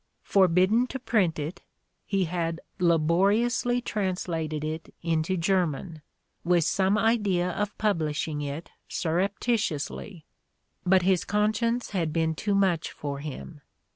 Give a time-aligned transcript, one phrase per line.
[0.23, 1.61] Forbidden to print it,
[2.07, 6.01] he had "laboriously translated it into German,
[6.43, 10.23] with some idea of publishing it surrep titiously;
[10.87, 13.61] but his conscience had been too much for him.